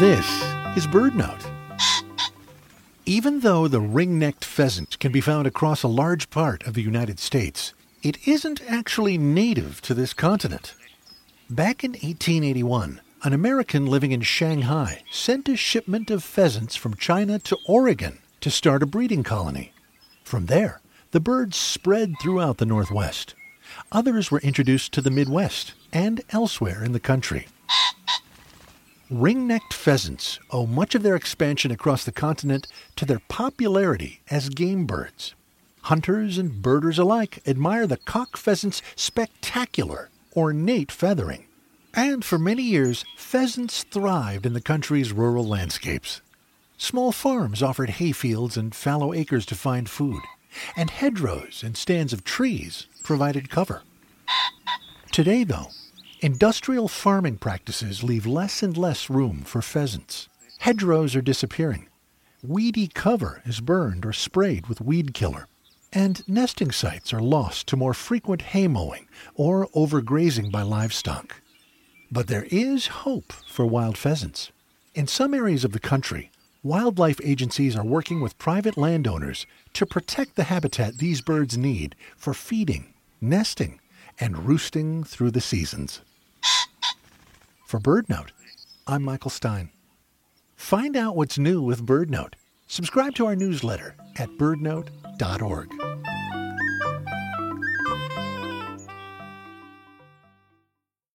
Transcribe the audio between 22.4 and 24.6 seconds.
the Northwest. Others were